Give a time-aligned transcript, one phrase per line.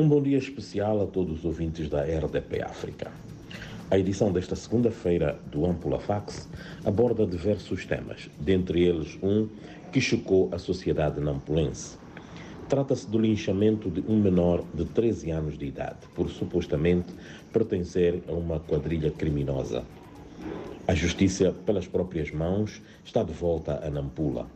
[0.00, 3.10] Um bom dia especial a todos os ouvintes da RDP África.
[3.90, 6.48] A edição desta segunda-feira do Ampula Fax
[6.84, 9.48] aborda diversos temas, dentre eles um
[9.90, 11.98] que chocou a sociedade nampulense.
[12.68, 17.12] Trata-se do linchamento de um menor de 13 anos de idade, por supostamente
[17.52, 19.84] pertencer a uma quadrilha criminosa.
[20.86, 24.46] A justiça, pelas próprias mãos, está de volta a Nampula.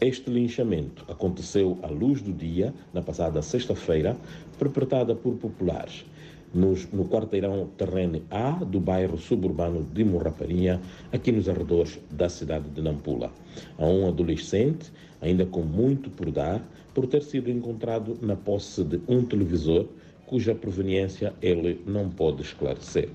[0.00, 4.16] Este linchamento aconteceu à luz do dia, na passada sexta-feira,
[4.56, 6.04] perpetrada por populares,
[6.54, 10.80] nos, no quarteirão terreno A do bairro suburbano de Morraparinha,
[11.12, 13.32] aqui nos arredores da cidade de Nampula,
[13.76, 16.62] a um adolescente, ainda com muito por dar,
[16.94, 19.88] por ter sido encontrado na posse de um televisor
[20.26, 23.08] cuja proveniência ele não pode esclarecer.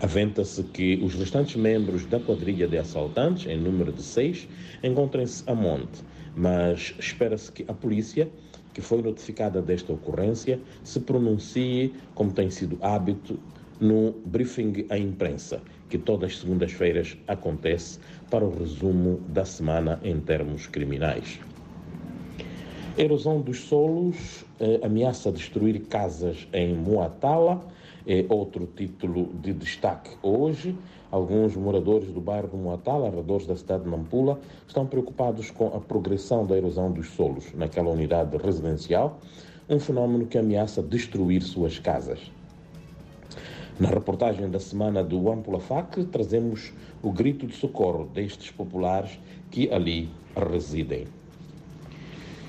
[0.00, 4.46] Aventa-se que os restantes membros da quadrilha de assaltantes, em número de seis,
[4.84, 6.04] encontrem-se a monte,
[6.36, 8.28] mas espera-se que a polícia,
[8.74, 13.38] que foi notificada desta ocorrência, se pronuncie, como tem sido hábito,
[13.80, 17.98] no briefing à imprensa, que todas as segundas-feiras acontece
[18.30, 21.40] para o resumo da semana em termos criminais.
[22.98, 27.66] Erosão dos solos eh, ameaça destruir casas em Moatala
[28.06, 30.76] é outro título de destaque hoje.
[31.10, 35.80] Alguns moradores do bairro do Moatala, arredores da cidade de Nampula, estão preocupados com a
[35.80, 39.18] progressão da erosão dos solos naquela unidade residencial,
[39.68, 42.20] um fenómeno que ameaça destruir suas casas.
[43.78, 49.18] Na reportagem da semana do Ampula FAC, trazemos o grito de socorro destes populares
[49.50, 51.06] que ali residem.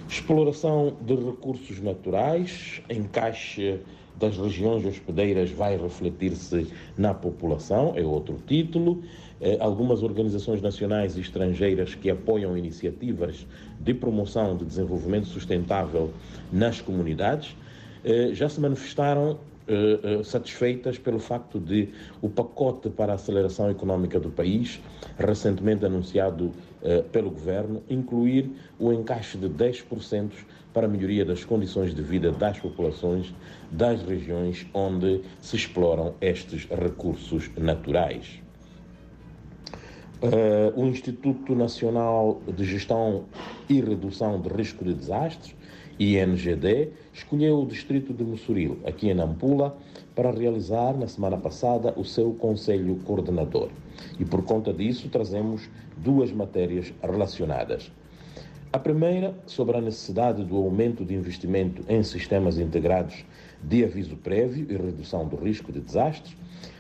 [0.10, 3.80] Exploração de recursos naturais, encaixe
[4.16, 9.04] das regiões hospedeiras vai refletir-se na população, é outro título.
[9.40, 13.46] Eh, algumas organizações nacionais e estrangeiras que apoiam iniciativas
[13.80, 16.12] de promoção de desenvolvimento sustentável
[16.52, 17.56] nas comunidades
[18.04, 21.90] eh, já se manifestaram eh, satisfeitas pelo facto de
[22.22, 24.80] o pacote para a aceleração econômica do país,
[25.18, 26.52] recentemente anunciado
[27.12, 28.50] pelo governo, incluir
[28.80, 30.32] o encaixe de 10%
[30.78, 33.34] para a melhoria das condições de vida das populações
[33.72, 38.40] das regiões onde se exploram estes recursos naturais.
[40.22, 43.26] Uh, o Instituto Nacional de Gestão
[43.70, 45.56] e Redução de Risco de Desastres,
[46.00, 49.78] INGD, escolheu o distrito de Mussuril, aqui em Nampula,
[50.16, 53.70] para realizar na semana passada o seu conselho coordenador.
[54.20, 57.92] E por conta disso trazemos duas matérias relacionadas.
[58.72, 63.26] A primeira, sobre a necessidade do aumento de investimento em sistemas integrados
[63.64, 66.36] de aviso prévio e redução do risco de desastres,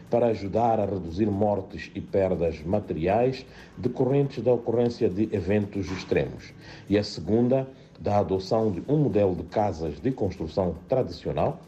[0.09, 3.45] para ajudar a reduzir mortes e perdas materiais
[3.77, 6.53] decorrentes da ocorrência de eventos extremos.
[6.89, 7.67] E a segunda,
[7.99, 11.59] da adoção de um modelo de casas de construção tradicional,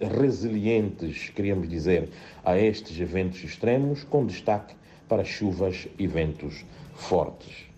[0.00, 2.10] resilientes, queríamos dizer,
[2.44, 4.74] a estes eventos extremos, com destaque
[5.08, 7.68] para chuvas e ventos fortes.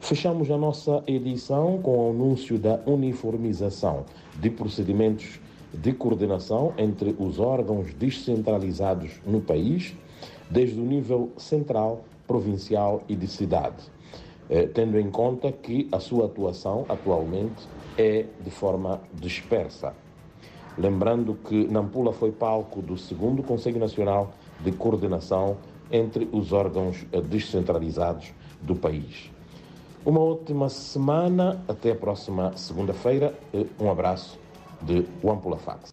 [0.00, 4.06] Fechamos a nossa edição com o anúncio da uniformização
[4.40, 5.38] de procedimentos
[5.72, 9.94] de coordenação entre os órgãos descentralizados no país,
[10.50, 13.84] desde o nível central, provincial e de cidade,
[14.50, 19.94] eh, tendo em conta que a sua atuação atualmente é de forma dispersa.
[20.76, 25.56] Lembrando que Nampula foi palco do segundo Conselho Nacional de Coordenação
[25.90, 29.30] entre os órgãos eh, descentralizados do país.
[30.04, 33.38] Uma ótima semana, até a próxima segunda-feira.
[33.78, 34.38] Um abraço
[34.82, 35.88] de Wampula Fax.